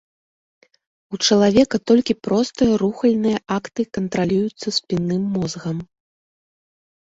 [1.15, 5.77] У чалавека толькі простыя рухальныя акты кантралююцца спінным мозгам.